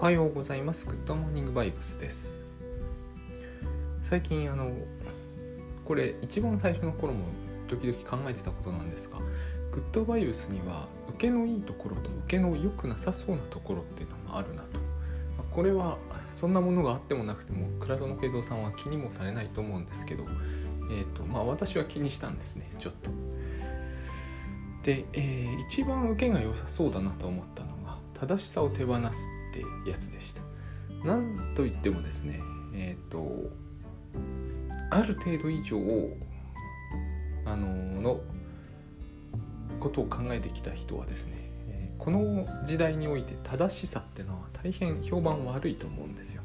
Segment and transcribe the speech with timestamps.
[0.00, 0.86] おはようございます。
[0.86, 2.32] グッドモーニングバイブスです。
[4.02, 4.72] 最近あの
[5.84, 7.26] これ一番最初の頃も
[7.68, 9.18] 時々考えてたことなんですが、
[9.70, 14.78] グッドバイブスには受けのいいところと受けの良くなさそうなところっていうのがあるなと。
[15.52, 15.98] これは
[16.34, 20.24] そんなものがあってもなくても倉園慶三さんは気にもされないと思うんですけど、
[20.90, 22.72] えっ、とまあ私は気にしたんですね。
[22.78, 23.10] ちょっと。
[24.82, 29.02] で、えー一番受けが良さそうだなと思ったのが正しさを手放す
[29.50, 30.42] ってやつでした。
[31.06, 32.40] なんといってもですね
[32.74, 33.50] えっ、と
[34.90, 35.78] ある程度以上
[37.44, 38.20] あのの
[39.78, 41.50] ことを考えてきた人はですね、
[41.98, 46.42] この時代において正しさってのは大変評判悪いと思うんですよ。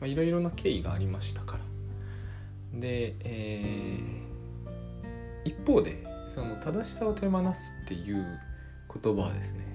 [0.00, 2.80] まあいろいろな経緯がありましたから。
[2.80, 4.24] で、えー
[5.44, 6.02] 一方で
[6.34, 8.24] その正しさを手放すっていう
[9.02, 9.73] 言葉はですね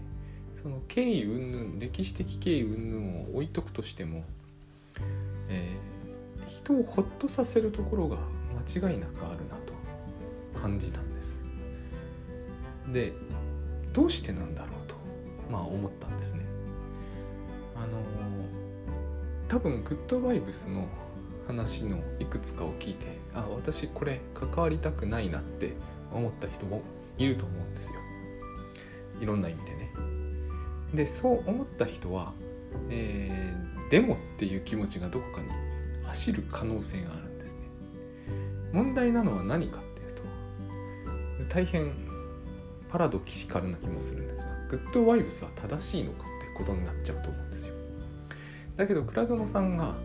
[0.62, 4.24] その経緯云々歴史的経緯云々を置いとくとしても、
[5.50, 5.90] えー
[6.50, 8.18] 人をホッとさせるところが
[8.74, 11.40] 間違いなくあるなと感じたんです。
[12.92, 13.14] で
[13.94, 14.96] どうしてなんだろうと
[15.52, 16.44] まあ思ったんですね。
[17.76, 18.10] あのー
[19.48, 20.88] 多分グッドバイブスの
[21.48, 25.74] 話のいくつかを聞いてあ私これ関わりたくないなって
[26.12, 26.82] 思った人も
[27.18, 28.00] いると思うんですよ。
[29.22, 30.19] いろんな意味でね。
[30.94, 32.34] でそう思った人は、
[32.90, 35.48] えーでもっていう気持ちがどこかに
[36.04, 37.58] 走る可能性があるんですね。
[38.72, 41.92] 問題なのは何かっていうと大変
[42.92, 47.74] パラドキシカルな気もするんですがグッドワイブスは正しいのかってことになっちゃうと思うんですよ。
[48.78, 49.96] だけど倉園さんが、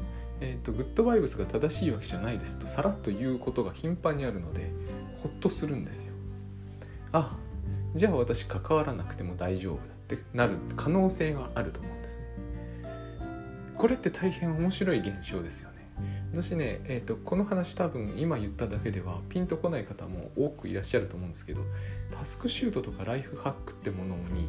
[0.41, 4.73] えーと「グッドバイブスが正しいわけじゃないです」とさらっと言うことが頻繁にあるので
[5.23, 6.15] ほっとするんですよ。
[7.13, 7.37] あ
[7.95, 9.94] じゃあ私関わらなくても大丈夫だ。
[10.05, 12.25] ってなる可能性があると思うんですね。
[13.77, 15.75] これって大変面白い現象ですよね。
[16.33, 21.61] 私ね、えー、とこの話多分今言っただけではピンとこない方も多くいらっしゃると思うんですけど
[22.13, 24.49] タスクシュートとかライフハックってものに、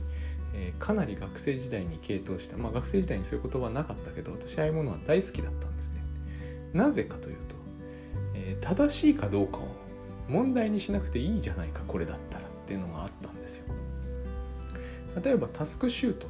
[0.53, 6.01] えーかなり学生時代に傾倒したまあ学生時代にそういう言葉はなかったけど私ああいうものは大好きだったんですね。
[6.73, 7.55] なぜかというと、
[8.33, 9.67] えー正しいかどうかを
[10.27, 13.65] 問題にしなくていいじゃないかこれだったらっていうのがあったんですよ。
[15.23, 16.27] 例えばタスクシュート。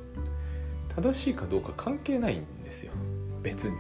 [0.96, 2.94] 正しいかどうか関係ないんですよ。
[3.44, 3.76] 別に。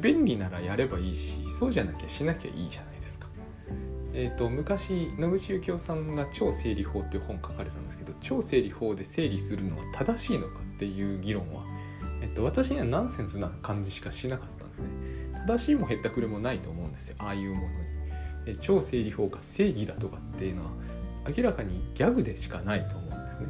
[0.00, 3.26] 便利ならやればいいしそうじゃなきゃしなきゃいいじゃないですか。
[4.14, 11.64] えっ、と昔野口幸雄さんが「超整理法」っていう本書かれたんですけど超整理法で整理するのは正しいのかっていう議論は、
[12.22, 14.88] えっと私にはナンセンスな感じしかしなかったんですね。
[15.46, 17.16] 正しいもへったくれもないと思うんですよ。
[17.18, 17.86] ああいうものに。
[18.46, 20.70] え超整理法が正義だとかっていうのは
[21.36, 23.46] 明らかにギャグでしかないと思うんですね。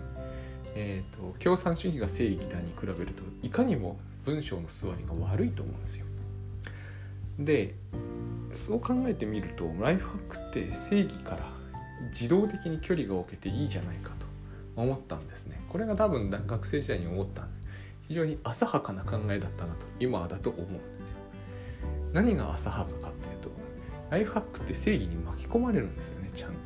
[0.78, 6.06] えー、と共産主義が正義だに比べるといかにも文章の座りが悪いと思うんですよ。
[7.38, 7.75] で
[8.53, 11.50] そう考えてみるとライフハックって正義から
[12.10, 14.26] 自動的に距離が置けていいじゃないかと
[14.81, 15.60] 思ったんですね。
[15.70, 17.66] これが多分学生時代に思ったんです。
[18.08, 21.16] 非常に浅はかな考えだったなと今だと思うんですよ。
[22.12, 23.50] 何が浅はかかっていうと
[24.10, 26.56] ライフハックって正義に巻き込まれるんですよねちゃんと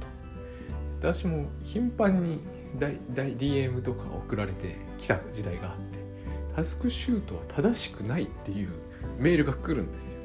[1.00, 2.38] 私も頻繁に
[2.78, 5.98] DM とか送られてきた時代があって
[6.54, 8.70] タスクシュートは正しくないっていう
[9.18, 10.20] メールが来るんですよ。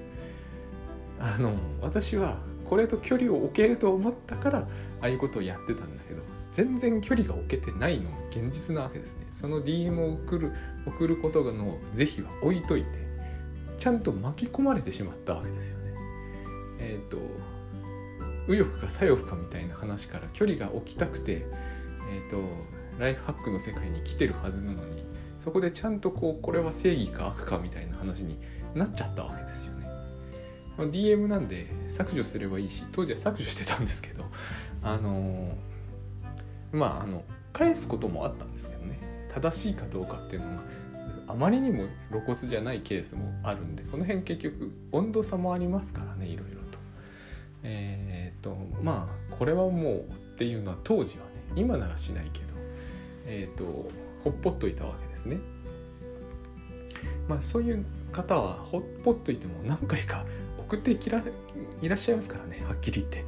[1.20, 2.38] あの私は
[2.70, 4.66] これと距離を置けると思ったからあ
[5.02, 9.28] あいうことをやってたんだけど全然距離が置けてないのが現実なわけですね。
[9.34, 10.52] その DM を送る
[10.86, 12.88] 送ることの是非は置いといて
[13.80, 15.94] ちゃんと巻き込まれてしまったわけですよね。
[16.80, 17.18] えっ、と
[18.48, 21.46] 右翼か左翼かみたいな話から距離が置きたくて、
[22.12, 22.38] えー、と
[23.00, 25.04] ライフハックの世界に来てるはずなのに
[25.40, 28.40] そこでちゃんとこうこれは正義か悪かみたいな話に
[28.74, 29.88] なっちゃったわけですよね。
[30.78, 34.26] まあ、DM なんで削除すればいいし当時は削除してたんですけど
[34.82, 35.76] あのー
[36.76, 37.24] まああの
[37.54, 39.00] 返すこともあったんですけどね
[39.34, 40.64] 正しいかどうかっていうのが
[41.28, 46.78] あまりにも露骨じゃないケースもあるんでこの辺結局温度差もありますからねいろいろと。
[47.64, 52.46] えーっとまあこれはもうっていうのは当時はね今ならしないけど
[53.26, 53.90] えーっと
[54.24, 55.38] ほっぽっといたわけですね。
[57.28, 60.26] まあそういう方はほっぽっといても何回か
[60.58, 61.24] 送ってきら
[61.82, 63.24] いらっしゃいますからねはっきり言って。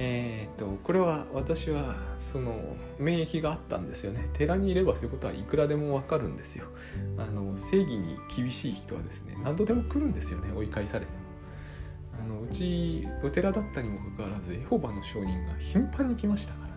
[0.00, 6.66] えー、とこれは私はその免疫があったんですよね寺にいればそういうことはいくらでもわかるんですよ
[7.16, 11.18] あの正義に厳しい人はですね何度でも来るんですよね追い返されても
[12.22, 16.67] あのうちお寺だったにもかかわらずエホバの証人が頻繁に来ましたから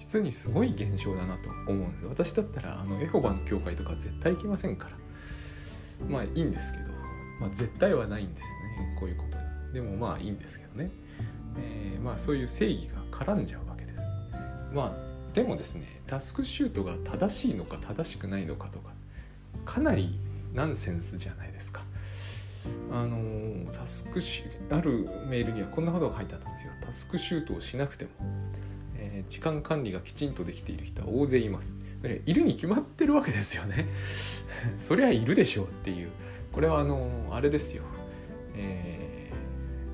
[0.00, 5.00] 実にすごい現象だなと思うんです私だったらあのエホバの教会とか絶対行きませんから。
[6.08, 6.84] まあいいんですけど、
[7.40, 8.96] まあ、絶対はないんですね。
[8.98, 9.36] こういうこと。
[9.36, 10.90] にでもまあいいんですけどね、
[11.58, 14.00] えー、まあそういう正義が絡んじゃうわけです。
[14.72, 14.92] まあ
[15.34, 18.90] でもですねタスクシュートが正しいのか正しくないのかとか
[19.64, 20.18] かなり
[20.54, 21.82] ナンセンスじゃないですか。
[22.92, 26.72] あのタスクシュあるメールにはこんなことが書いてあったんですよ。
[26.80, 28.10] タスクシュートをしなくても、
[29.30, 31.74] 時間管理がきちんとできている人は大勢います。
[32.26, 33.88] いるに決まってるわけですよね。
[34.76, 36.08] そりゃいるでしょうっていう。
[36.52, 37.84] これはあのあれですよ。
[38.56, 39.30] え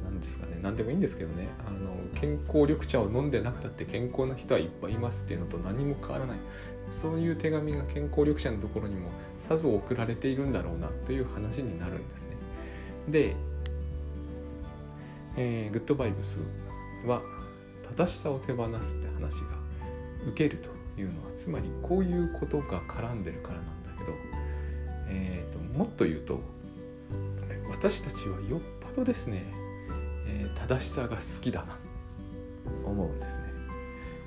[0.01, 0.59] ー、何ですかね。
[0.63, 1.49] 何でもいいんですけどね。
[1.69, 6.39] あの健康緑茶を飲んでなくたって健康な人はいっぱいいますっていうのと何も変わらない。
[6.91, 9.11] そういう手紙が健康緑茶のところにも
[9.47, 12.37] さぞ送られているんだろうなという話になるんですね。
[13.09, 13.37] で、
[15.37, 16.39] えー、グッドバイブス
[17.05, 17.21] は
[17.97, 19.57] 正しさを手放すって話が
[20.29, 24.13] 受けるというのはつまりこういうことが絡んでるからなんだけど、
[25.09, 26.41] えーと、もっと言うと
[27.71, 29.45] 私たちはよっぽどですね、
[30.27, 31.77] えー、正しさが好きだな
[32.85, 33.47] 思うんですね。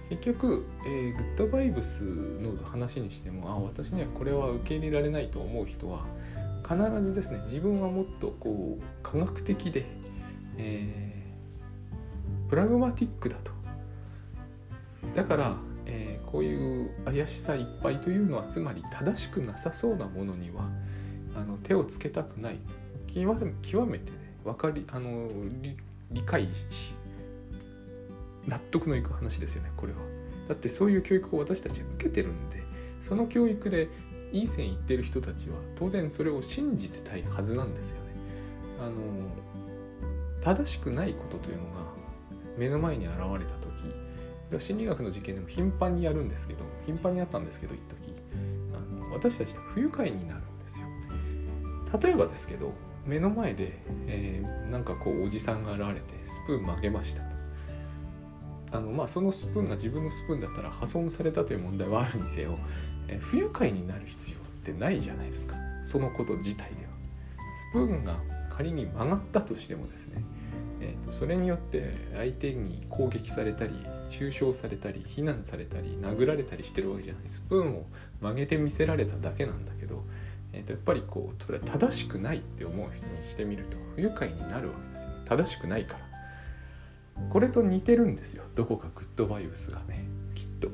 [0.10, 6.06] 結局、えー、グッドバイブスの話にしてもあ私にはこれは受け入れられないと思う人は
[6.68, 9.86] 必ずですね自分はもっとこう科学的で、
[10.58, 13.49] えー、プラグマティックだと
[15.16, 20.70] だから、えー、こういう怪しさいっぱいというのはつまり正しくなさそうなものには
[21.36, 22.60] あの手をつけたくない
[23.14, 25.30] 極めてね分かりあの
[26.12, 26.50] 理解し
[28.48, 30.00] 納得のいく話ですよねこれは
[30.48, 32.64] だってそういう教育を私たちは受けてるんで
[33.02, 33.88] その教育で
[34.32, 38.10] いい線いってる人たちは当然それを信じてたいはずなんですよね。
[38.80, 38.94] あの
[40.42, 41.70] 正しくないことというのが
[42.58, 43.69] 目の前に現れた時
[44.58, 48.14] 心理学の事件でも頻繁にやるんですけど頻繁にあったんですけど一時
[48.74, 50.88] あの私たちは不愉快になるんですよ。
[52.00, 52.74] 例えばですけど
[53.06, 57.22] 目の前で、えー、なんかこうおじさんが現れてスプーン曲げました。
[58.72, 62.56] あのまあ、そのスプーンが自分のスプーンだったら破損されたという問題はあるにせよ
[63.08, 66.92] え不愉快になる必要ってないじゃないですかそのこと自体では
[67.72, 68.18] スプーンが
[68.56, 70.24] 仮に曲がったとしてもですね、
[71.12, 73.74] それによって相手に攻撃されたり
[74.10, 77.24] 中傷されたり非難されたり殴られたりしてるわけじゃない。
[77.28, 77.86] スプーンを
[78.22, 80.04] 曲げて見せられただけなんだけど、
[80.54, 86.10] えー、とやっぱりこうそれは正しくないって思う人にしてみると不愉快になるわけですよ正しくないから。
[87.30, 88.44] これと似てるんですよ。
[88.56, 90.06] どこかグッドバイブスがね。
[90.36, 90.70] きっと。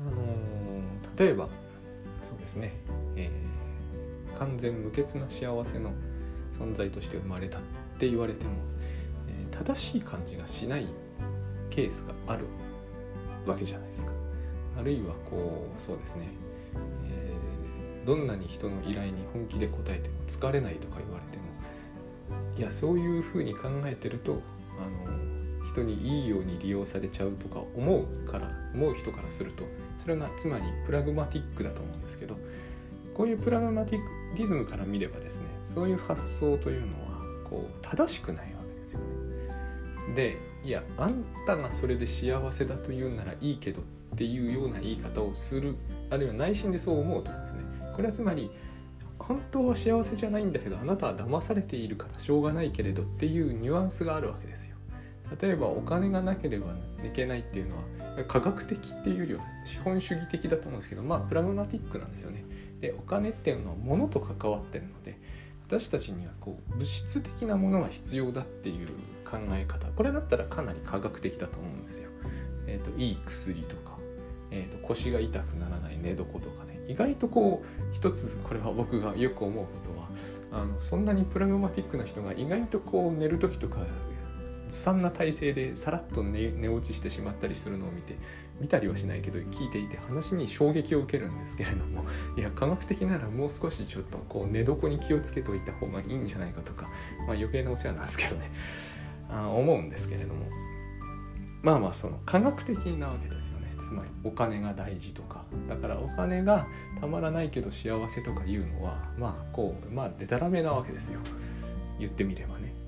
[0.00, 1.48] あのー、例えば
[2.22, 2.72] そうですね、
[3.16, 5.92] えー、完全無欠な幸せの
[6.52, 7.60] 存在として生まれた。
[7.96, 8.50] って言われても、
[9.28, 10.86] えー、正しい感じがしない
[11.70, 12.44] ケースがある
[13.46, 14.12] わけじゃないですか。
[14.78, 16.28] あるいはこうそうですね、
[17.08, 21.46] えー、どんなに人の依頼に本気で答えても疲れないとか言われても
[22.58, 24.42] いやそういうふうに考えてると
[24.78, 29.64] あの人にいいように利用されちゃうとか思うから思う人からすると
[30.02, 32.36] それがつまりプラグマティックだと思うんですけど
[33.14, 37.05] こういうプラグマティックリズムから見ればですねそういう発想というのは
[37.56, 39.00] こう正しくないわけですよ
[40.08, 40.14] ね。
[40.14, 43.84] でいやあんたがそれで幸せだと言うならいいけどっ
[44.16, 45.76] ていうような言い方をする
[46.10, 47.60] あるいは内心でそう思うとですね
[47.94, 48.50] これはつまり
[49.18, 54.76] 本当は幸せじゃないんだけどあなたは騙されているからしょうがないけれどっていうニュアンスがあるわけですよ。
[55.40, 56.66] 例えばお金がなければ
[57.04, 57.82] いけないっていうのは
[58.28, 62.44] 科学的っていうよりは資本主義的だと思うんですけどまあプラグマティックなんですよね。
[62.80, 65.18] でお金っていうのは物と関わってるので
[65.68, 68.88] 私たちにはこう物質的なものが必要だっていう
[69.24, 72.10] 考え方これだったらかなり科学的だと思うんですよ。
[72.68, 73.96] えーと、いい薬とか、
[74.50, 79.70] えーと、腰が痛くならない寝床とかね意外とこう一つこれは僕がよく思うこ
[80.52, 83.78] とはあのそんなにプラグマティックな人が意外とこう寝る時とか
[84.68, 88.16] ずさんな体勢でさらっと寝落ちしてしまったりするのを見て
[88.60, 92.04] 見たりはしないけど聞いていて話に衝撃を受けるんですけれども
[92.36, 96.88] いや科学的ならもう少しちょっとこう寝床に気をつけておいた方がいいんじゃないかとか、
[97.26, 98.50] まあ、余計なお世話なんですけどね。
[99.28, 100.46] あ思うんですけれども。
[101.62, 103.74] まあまあその科学的なわけですよね。
[103.78, 105.44] つまりお金が大事とか。
[105.68, 106.66] だからお金が
[107.00, 111.18] たまらないけど幸せとかいうのはまあこうまあでたらめなわけですよ。
[111.98, 112.85] 言ってみればね。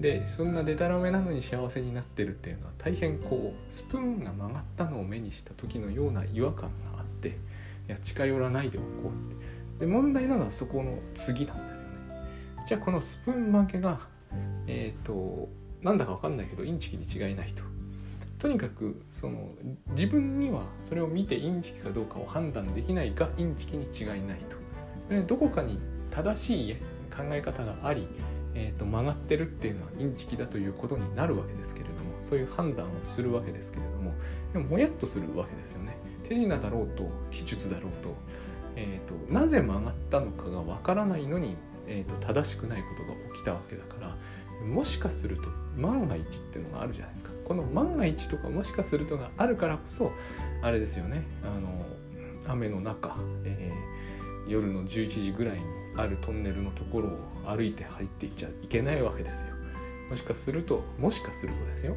[0.00, 7.32] でそんなデタラメなのに幸せになってるっていうのは大変こうスプーンが曲がったのを目にした時のような違和感があってい
[7.88, 9.46] や近寄らないでおこうって。
[9.78, 11.86] で問題なのはそこの次なんですよね。
[12.68, 14.00] じゃあこのスプーン負けが
[14.66, 15.48] えっ、ー、と
[15.82, 17.62] なんだか分かんないけどインチキに違いないと。
[18.38, 19.48] とにかくその
[19.90, 24.40] 自分にはそれを見てインチキかどうかを判断できないがインチキに違いない
[25.08, 25.14] と。
[25.14, 25.78] でどこかに
[26.10, 26.74] 正しい
[27.14, 28.06] 考え方があり、
[28.58, 34.14] えーと、曲がってるっていうのはインチキだということになるわけですけれどもそういう判断をするわけですけれども
[34.54, 35.96] でももやっとするわけですよね。
[36.26, 38.16] 手品だろうと秘術だろうと,、
[38.74, 44.16] えーと、なぜ曲がったのかがわからないのに、えーと、と正しくないことが起きたわけだから
[44.66, 45.42] もしかすると
[45.76, 47.30] 万が一っていうのがあるじゃないですか。
[47.44, 50.10] この万が一とかもしかするとがあるからこそ
[50.62, 51.22] あれですよね。
[51.44, 51.86] あの
[52.48, 54.05] 雨の中、えー、
[54.48, 55.64] 夜の11時ぐらいに
[55.96, 59.54] あるトンネルのところを歩いて入っていっちゃいけないわけですよ
[60.10, 61.96] もしかするともしかするとですよ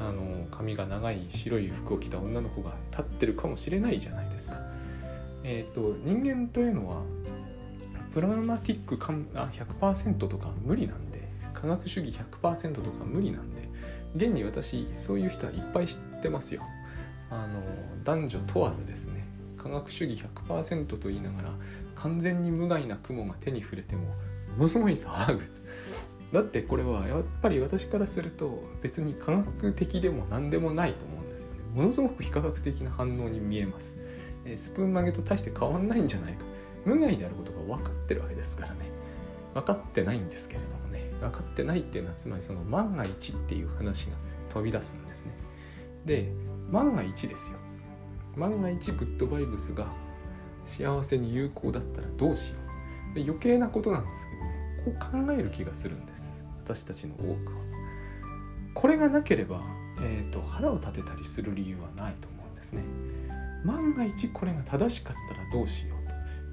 [0.00, 4.56] あの髪が長い白い服を着た女の子が立ってるかもしれないじゃないですか。
[5.44, 7.02] えっ、ー、と人間というのは
[8.14, 13.68] プラマティックかあ100%とか無理なんで科学主義100%とか無理なんで
[14.16, 16.62] 現に私そういう人はいっぱい知ってますよ。
[17.30, 17.62] あの
[18.02, 19.19] 男女問わずですね
[19.62, 21.50] 科学主義100%と言いながら
[21.96, 24.14] 完全に無害な雲が手に触れても
[24.56, 25.42] ものすごい騒ぐ。
[26.32, 31.58] だってこれはやっぱり私からすると別に科学的でも何でもないと思うんですよね。
[31.74, 33.96] ものすごく非科学的な反応に見えます。
[34.56, 36.44] スプーン曲げと大して変わんないんじゃないか。
[36.84, 38.90] 無害であることが分かってるわけですからね。
[39.54, 41.10] 分かってないんですけれどもね。
[41.20, 44.12] 分かってないっていうのはつまりその万が一っていう話が
[44.48, 45.32] 飛び出すんですね。
[46.06, 46.32] で
[46.70, 47.58] 万が一ですよ。
[48.36, 49.86] 万が一グッドバイブスが
[50.64, 52.56] 幸せに有効だったらどうしよ
[53.16, 56.22] う余計なことなんですけどねこう考える気がするんです
[56.64, 57.60] 私たちの多くは。
[58.74, 59.60] これがなければ、
[60.00, 62.84] えーと、腹を立てたりする理由はないと思うんですね。
[63.64, 66.00] 万が一これが正しかったらどうしようと。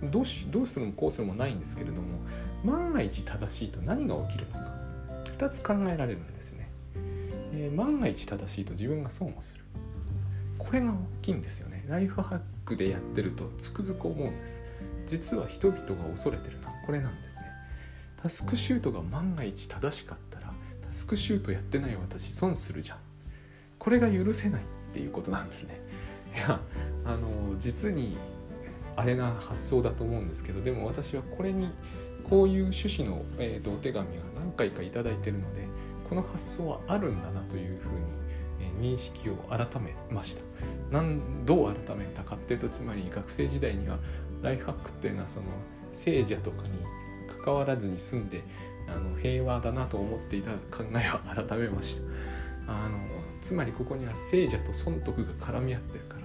[0.01, 2.07] どうしどうするもこうするもないんですけれども
[2.63, 4.59] 万が一正しいと何が起きるのか
[5.39, 6.69] 2つ考えられるんですね、
[7.53, 9.63] えー、万が一正しいと自分が損をする
[10.57, 11.85] これが大きいんですよね。
[11.87, 14.61] ライフハックでやってるとつくづく思うんです。
[15.07, 17.41] 実は人々が恐れてるのはこれなんですね。
[18.21, 22.97] タスクシュートが万が一正しかったらタスクシュートやってない私損するじゃん。
[23.79, 25.79] これが許せないっていうことなんですね。
[26.35, 26.59] いや
[27.05, 28.17] あの実に
[28.95, 31.69] あれな発想だと思うんですけどでも私はこれに
[32.29, 35.65] こういう趣旨の、えーと、お手紙が何回か頂いてるので
[36.09, 37.99] この発想はあるんだなというふうに、
[38.59, 40.46] えー、認識を改めました。
[40.91, 43.97] なんどう改めたかっていうとつまり学生時代には
[44.41, 45.45] ライフハックっていうのはその
[45.91, 46.69] 聖者とかに
[47.43, 48.43] 関わらずに済んで
[48.87, 51.99] あの平和だなと思っていた考えを改めまし
[52.65, 52.73] た。
[52.73, 52.97] あの
[53.41, 56.21] つまりここには聖者と損得が絡み合ってるから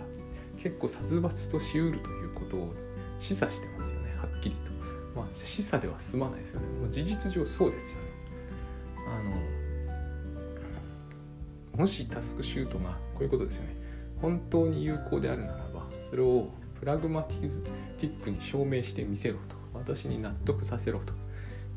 [0.61, 2.75] 結構殺伐としうるということを
[3.21, 4.73] 示唆してますよねはっきりと
[5.15, 6.67] まあ示唆では済まないですよね。
[6.81, 8.03] もう事実上そうですよね。
[9.09, 9.23] あ
[11.77, 13.82] のもしタスクシュートがこういうことですよね。
[14.23, 16.49] 本当に有効であるならばそれを
[16.79, 17.51] プラグマティ
[18.01, 19.63] ックに証明してみせろと。
[19.75, 21.13] 私に納得させろと。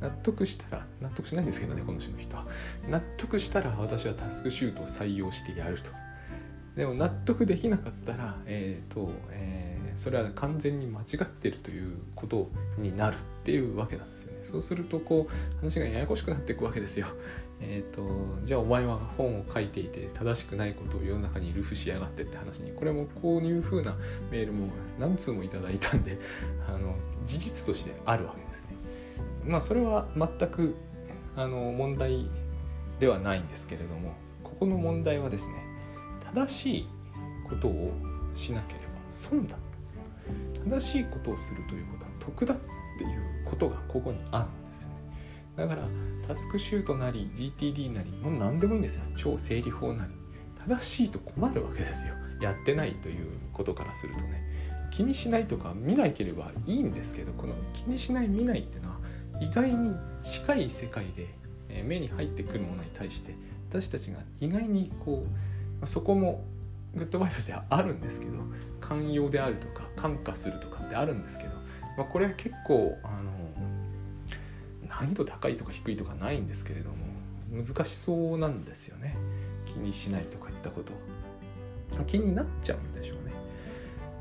[0.01, 2.45] 納得したら納得しないんですけどねこの人の人は。
[2.89, 5.89] 納得したら私はタスクシュートを採用してやると。
[6.75, 14.34] でも納得できなかったらえっ、ー、と、えー、それは完全に間違ってるということになるっていうわけなんですよね。
[14.51, 17.07] そうするとこう話がややこしくなっていくわけですよ。
[17.61, 22.71] えっ、ー、とじゃあお前は本を書いていて正しくないことを世の中にルフしやがってって話に。
[22.71, 23.95] これもこういう風な
[24.31, 24.67] メールも
[24.99, 26.19] 何通もいただいたんで
[26.67, 28.77] あの事実としてあるわけですね。
[29.45, 30.75] まあそれは全く
[31.35, 32.27] あの問題
[32.99, 35.53] ではないんですけれどもここの問題はですね
[36.33, 36.87] 正しい
[37.49, 37.93] ことを
[38.33, 39.57] しなければ損だ。
[40.69, 42.55] 正しいことをするということは得だ。
[42.95, 44.95] っていうことがここにあるんですよね。
[45.55, 45.87] だから
[46.27, 49.03] タスクシュートなり GTD なりもう何でもいいんですよ。
[49.17, 50.11] 超整理法なり。
[50.67, 52.13] 正しいと困るわけですよ。
[52.41, 54.43] やってないということからするとね。
[54.91, 58.95] 気にしないとか見なければいいんですけどこの気にしない見ないっていうのは
[59.41, 63.35] 意外に近い世界で目に入ってくるものに対して
[63.69, 65.25] 私たちが意外にこ
[65.81, 66.45] うそこも
[66.93, 68.31] グッドバイブスではあるんですけど
[68.79, 71.51] 寛容であるとか感化するとかってあるんですけど、
[71.97, 73.31] まあ、これは結構あの
[74.87, 76.95] 難易度高いとか低いとかないんですけれども
[77.51, 79.15] 難しそうなんですよね。
[79.65, 80.93] 気にしないとか言ったこと。
[82.03, 83.33] 気になっちゃうんでしょうね。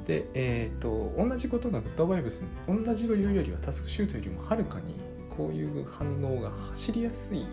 [0.07, 2.49] で、えーと、同じことがグッドバイブスに
[2.85, 4.95] 同じというよりはタスクシュートよりもはるかに
[5.37, 7.47] こういう反応が走りやすい、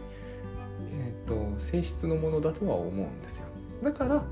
[0.91, 3.45] えーと、性質のものだとは思うんですよ。
[3.83, 4.23] だから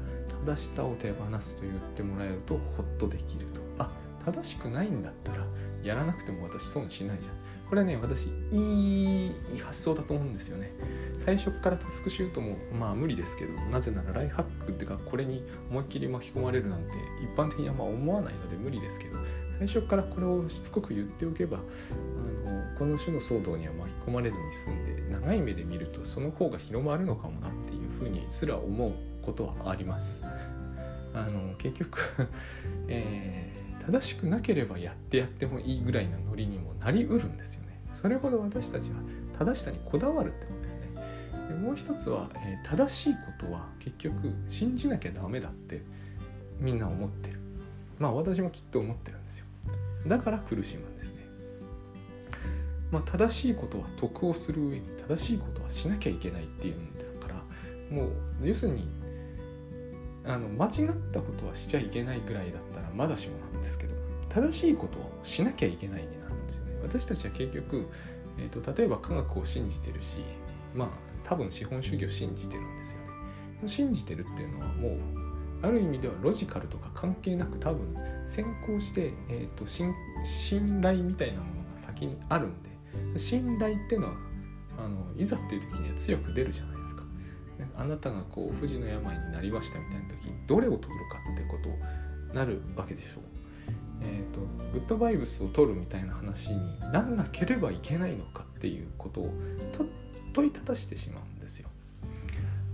[0.46, 3.62] 正しさを手放すと言ってもらえるとホッとできると。
[3.80, 3.90] あ
[4.26, 5.48] 正しくないんだったら
[5.90, 7.34] やらなくても私損しないじゃん
[7.68, 10.72] これね私いい発想だと思うんですよね
[11.26, 16.92] 最初からタスクシュートもまあ無理ですけどなぜならライハックっていうかこれに思いっきり巻き込まれるなんて
[17.24, 19.20] 一般的にはまあ思わないので無理ですけど
[19.58, 28.94] 最初からこれをしつこく言っておけばあのこの種の騒動には巻き込まれずに済んで長い目で見るとその方が広まるのかもなっていうふうにすら思う
[29.24, 30.24] ことはあります。
[31.14, 32.28] あの結局
[32.88, 37.82] えー、正しくなければやってやってもいいぐらいなノリにもなりうるんですよね。
[37.92, 38.98] それほど私たちは
[39.38, 41.50] 正しさにこだわるってことですね。
[41.50, 45.82] でもう一つは、えー、正しいことは結局信じなきゃダメだって
[46.60, 47.40] みんな思ってる。
[47.98, 49.46] まあ私もきっと思ってるんですよ。
[50.06, 51.26] だから苦しむんですね。
[52.92, 58.12] まあ正しいことは得をする上に正しいことはしなきゃいけないっていうんだからもう
[58.44, 58.88] 要するに
[60.30, 63.96] あの間違ったことはしちゃいけないぐらいだったらまだしもなんですけど
[64.30, 66.80] 正しいことをしなきゃいけないになるんですよね。
[66.84, 67.88] 私たちは結局、
[68.38, 70.18] えーと、例えば科学を信じてるし
[70.76, 70.90] まあ
[71.28, 73.00] 多分資本主義を信じてるんですよ
[73.64, 73.68] ね。
[73.68, 74.98] 信じてるっていうのはもう
[75.64, 77.96] ある意味ではロジカルとか関係なく多分
[78.28, 79.94] 先行して、えーと、と信
[80.80, 82.54] 頼みたいなものが先にあるん
[83.14, 84.14] で信頼っていうのは
[84.78, 86.69] あのいざっていう時には強く出るじゃない
[87.76, 91.70] あなたがこう不治の病になりましたみたいな時どれを取るかってこと
[92.30, 93.24] になるわけでしょう。
[94.02, 94.40] えーと、
[94.72, 99.34] グッドバイブスを取るみたいな話になんなければいけないのかっていうことを
[100.34, 101.70] 問いただしてしまうんですよ。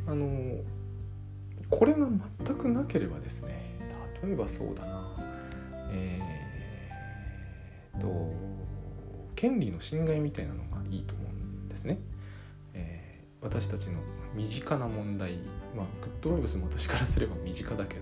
[0.07, 0.59] あの
[1.69, 2.07] これが
[2.45, 3.75] 全くなければですね
[4.21, 5.05] 例えばそうだな
[5.91, 8.33] えー、と
[9.35, 11.99] 権利の侵害みたいなのがいいと思うんですね。
[12.73, 13.99] えー、私たちの
[14.35, 15.39] 身近な問題
[15.75, 18.01] まあグッドバイブスも私からすれば身近だけど、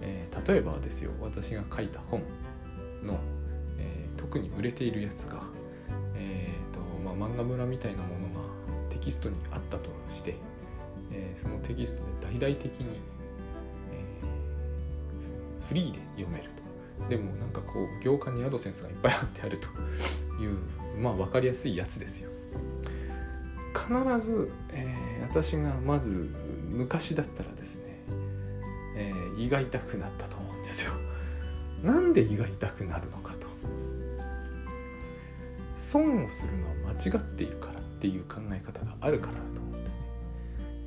[0.00, 2.22] えー、例えばですよ私が書いた本
[3.02, 3.18] の、
[3.78, 5.42] えー、特に売れているやつが、
[6.16, 8.48] えーとまあ、漫画村みたいなものが
[8.90, 10.36] テキストにあったとして、
[11.12, 13.00] えー、そのテキストで大々的に、
[13.92, 14.26] え、
[15.68, 16.44] フリーで読める
[16.98, 17.08] と。
[17.08, 19.68] でもなんかこう行間にアドセンスがいっぱいあってあると。
[20.40, 20.58] いう
[21.00, 22.30] まあ分かりやすいやつですよ。
[23.74, 23.92] 必
[24.26, 26.30] ず、えー、私がまず
[26.70, 28.04] 昔だったらですね、
[28.96, 30.92] えー、胃が痛くなったと思うんですよ。
[31.82, 33.48] なんで胃が痛くなるのかと。
[35.74, 40.00] 損をするのは間違っているからっていう考え方があるからだと思うんですね。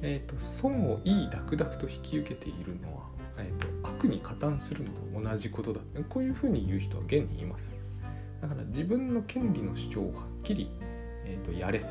[0.02, 3.04] えっ、ー、と損をいいダクダクと引き受けているのは、
[3.38, 7.76] えーと、悪に加担するのと同じことだこういうふうに言う人は現にいます。
[8.40, 10.72] だから自分の権利の主張をはっきり、
[11.26, 11.88] えーとやれと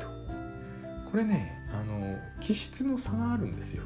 [1.11, 3.83] これねあの気質の差があるんですよ。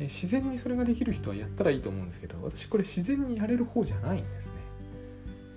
[0.00, 4.52] 自然にそれができる人はやったらいいと思うんですけど私これ自然にやれる方じゃないんですね。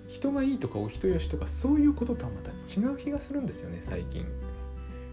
[0.07, 4.23] 人がいいとかお人よしとかそういうこととはまた違う気がするんですよね最近、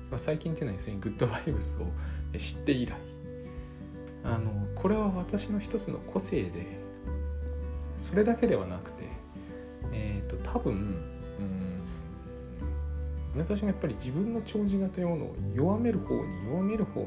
[0.08, 2.94] まあ、最近っていうのは要するにグッドバイブスを知って以来。
[4.24, 6.78] あのこれは私の一つの個性で
[7.96, 9.04] それだけではなくて
[9.92, 11.13] えっ、ー、と多分
[13.36, 17.06] 私がやっぱり自分の長寿画というものを弱める方に弱める方に、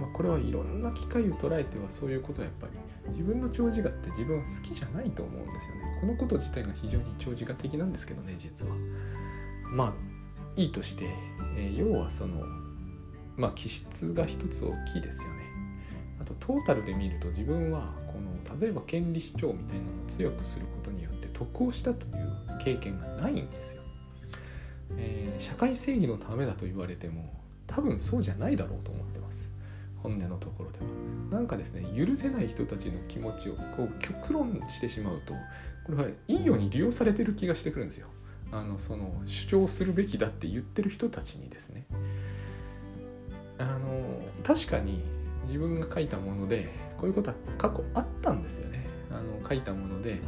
[0.00, 5.98] まあ、これはいろんな機会を捉えてはそういうことはやっぱり自分の長寿画って自分は好きじゃないと思うんですよね。
[6.00, 8.74] このこと自体が非常に長寿画的なんですけどね実は。
[9.72, 9.94] まあ
[10.56, 11.04] いいとして、
[11.56, 12.44] えー、要はその
[13.36, 15.38] まあ気質が一つ大きいですよね。
[16.20, 23.82] あとトータルで見ると自分はこの例えば権利主張みたいなのを強くすることによって得をしたという経験がないんですよ。
[24.96, 27.32] えー、社会正義のためだと言われても
[27.66, 29.50] 多分そうじゃないだろうと思ってます。
[30.02, 30.84] 本音のところでは。
[31.30, 35.34] なんかですね許せない人たちの気持ちをこう極論してしまうと
[35.84, 38.08] これはいいように利用されてる気がしてくるんですよ。
[38.50, 41.86] あのその主張するべきだって言ってる人たちにですね。
[43.58, 45.02] あの確かに
[45.46, 48.86] 自分が書いたものでこういうことは過去あったんですよね。
[49.10, 50.20] あの書いたもので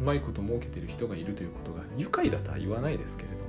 [0.00, 3.41] うまいこと儲けてる人がいるということが愉快だとは言わないですけれど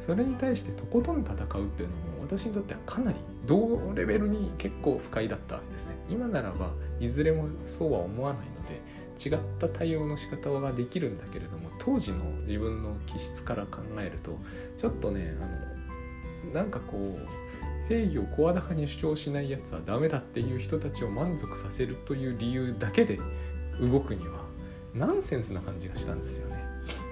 [0.00, 5.96] それに対してとことん戦うっていうのも私にとってはかなり同レベルに結構不快だったわけですね。
[6.10, 8.80] 今ならばいずれもそうは思わないので
[9.18, 14.38] 違った対応の仕方ができるんだけれども当時の自分の気質から考えると
[14.78, 23.18] ちょっとねあのなんかこう正義を声高に主張しないやつはダメだっていう人たちを満足させるという理由だけで
[23.80, 24.44] 動くには
[24.94, 26.56] ナンセンスな感じがしたんですよね。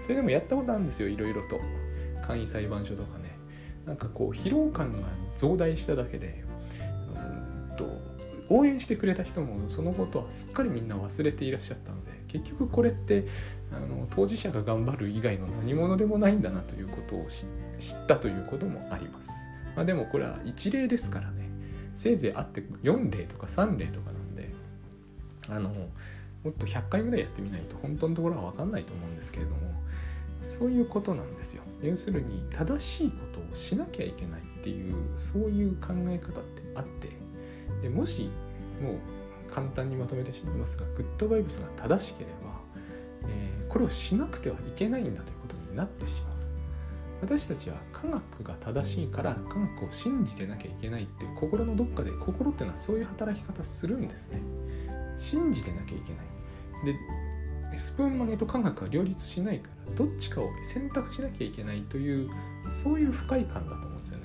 [0.02, 1.60] それでもやったことあるんですよいろいろと。
[2.26, 3.36] 簡易裁判所とかね
[3.86, 6.44] なんかこう疲労感が増大しただけで
[7.14, 7.88] うんと
[8.48, 13.26] 応援してくれた人もそのことはすっかりみんな忘れていらっしゃったので結局これって
[13.72, 17.26] あの当事者が頑張る以外の何者でもないんだなということを
[17.78, 19.30] 知ったということもあります。
[19.74, 21.50] まあ、でもこれは一例ですからね
[21.94, 24.50] せいぜいあって4例とか3例とかなんで
[25.48, 25.68] あの
[26.42, 29.56] もっと100回ぐらいやってみないと本当のところは分かんないと思うんですけれども
[30.46, 31.62] そういうことなんですよ。
[31.82, 37.10] 要するに正しいことをしなきゃいけないっていうそういう考え方ってあって。
[37.82, 38.30] でもし
[38.80, 42.60] もう簡単にまとめてしまいますがグッドバイブスが正しければ、
[43.28, 46.36] えー、これをしなくてはいけないんだということになってしまう。
[47.22, 54.40] 私たちは科学が正しいから科学を信じてなきゃいけないっていう心のどっかで心っていうのはそういう働き方するんですね。
[55.18, 56.94] 信じてなきゃいけない。
[56.94, 56.98] で
[57.76, 62.30] スプーン曲げと科学は両立しないからどっちかを選択しなきゃいけないという
[62.82, 64.24] そういう不快感だと思うんですよね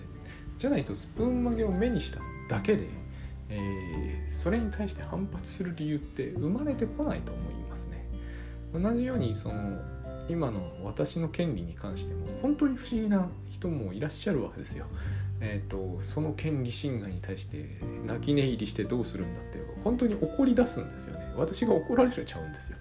[0.58, 2.88] じゃないとスプーン曲げを目にしただけで、
[3.50, 8.06] えー、それに対して反発する理由って生まれてこないと思いますね
[8.74, 9.80] 同じようにその
[10.30, 14.86] 今の私の権利に関しても本当に不思議な人もいらっしゃるわけですよ。
[15.44, 21.34] えーと、その権利侵害に対して泣き寝入りしてどうするんだって本当に怒り出すんですよね。
[21.36, 22.78] 私が怒られちゃうんですよ。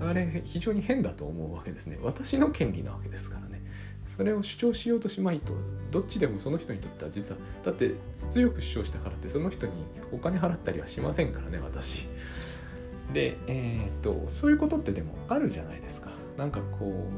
[0.00, 1.98] あれ非常に変だと思うわけですね。
[2.02, 3.62] 私の権利なわけですからね。
[4.06, 5.52] それを主張しようとしまいと
[5.90, 7.94] どっちでもその人にとっては実はだって
[8.30, 9.72] 強く主張したからってその人に
[10.12, 12.06] お金払ったりはしませんからね私。
[13.12, 16.10] でえっ、とそういうことってでもあるじゃないですか。
[16.36, 17.08] なんかこ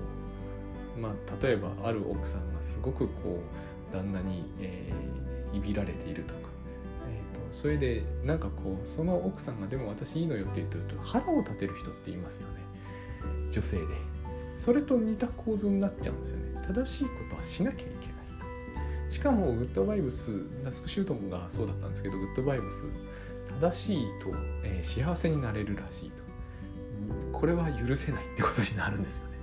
[0.96, 3.40] うまあ例えばある奥さんがすごくこ
[3.92, 6.34] う旦那に、えー、いびられている、と、
[7.54, 12.54] それでなんかこうその奥さんがでも私いいのよって言ってると腹を立てる人っていますよね。
[13.50, 13.84] 女性で。
[14.56, 16.66] それと似た構図になっちゃうんですよね。
[16.66, 19.12] 正しいことはしなきゃいけない。
[19.12, 20.30] しかもグッドバイブス
[20.64, 22.82] ナスクシュートンがそうだったんですけどグッドバイブス
[23.60, 27.38] 正しいと、えー、幸せになれるらしいと。
[27.38, 29.38] これは許せないってことになるんですよね。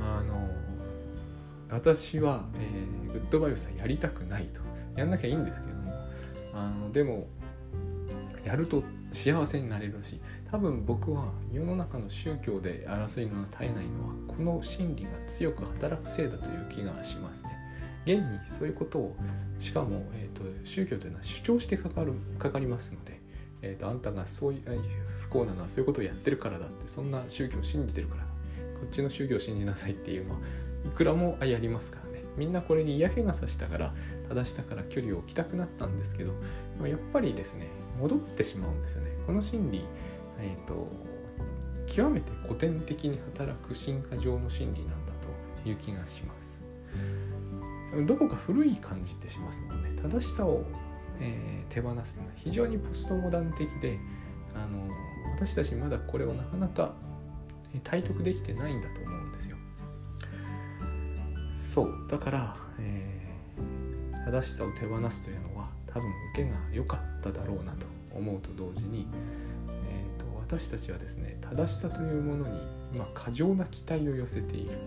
[0.00, 0.48] あの
[1.70, 4.60] 私は、えー、グッドバイブスはやりたくないと。
[4.96, 5.73] やんなきゃいいんですけど
[6.54, 7.26] あのでも
[8.44, 17.50] やると幸せになれるし多分僕は世の中の宗教で争いが絶えないのはこの心理が強く働くせいだという気がしますね。
[18.06, 19.16] 現にそういうことを
[19.58, 23.24] しかも、えーと、宗教というのは主張してかかるかかりますので
[23.64, 24.62] えーと、あんたがそういう
[25.20, 28.28] 不幸なのはそういうことをやってるからだってそんな宗教を信じてるからこ
[28.86, 30.40] っちの宗教を信じなさいっていうのは
[30.84, 33.94] いくらもやりますからねみんなこれに嫌気がさしたから
[34.28, 36.32] 正しさから距離を置きたくなったんですけど
[36.86, 37.68] やっぱりですね
[38.00, 39.10] 戻ってしまうんですよね。
[39.26, 39.84] この心理、
[40.40, 40.88] えーと、
[41.86, 45.12] 極めて古典的に働く進化上の心理なんだ
[45.62, 48.06] という気がします。
[48.06, 49.90] どこか古い感じってしますもんね。
[50.02, 50.64] 正しさを
[51.20, 53.98] えー、手放すのは非常にポストモダン的で
[54.54, 54.88] あの
[55.36, 56.94] 私たちまだこれをなかなか
[57.82, 59.56] 体得できてないんだと思うんですよ。
[61.56, 62.06] そう。
[62.08, 63.13] だから、えー、
[64.24, 69.06] 正しさを手放すというのは多分受けが良かっただろうなと思うと同時に、
[69.68, 72.58] えーと、私たちはですね正しさというものに
[72.92, 74.78] 今過剰な期待を寄せている。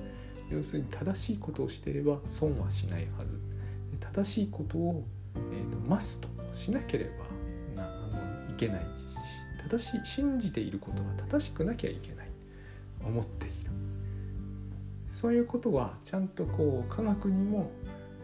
[0.50, 3.40] 要するに正しいことをしていれば損はしないはず。
[4.00, 5.04] 正しいことを
[5.36, 7.12] えーと、マストしなけれ
[7.76, 8.86] ばなあのいけないし
[9.70, 12.28] 正しい信じていることは正しくなきゃいけない。
[13.04, 13.56] 思っている。
[15.08, 17.72] そういうことはちゃんとこう科学にも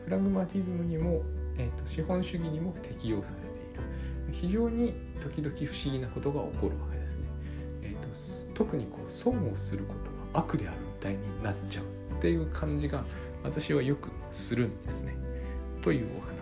[0.05, 1.23] プラグマティズムにも、
[1.57, 4.33] えーと、資本主義にも適用されている。
[4.33, 7.25] 非常に時々不思議なことが起こるわけですね、
[7.83, 13.03] えーと、特にこう損をすることは悪であるみたいになっちゃうっていう感じが
[13.43, 15.15] 私はよくするんですね。
[15.81, 16.32] というお話。